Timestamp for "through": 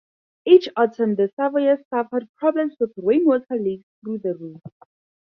4.01-4.17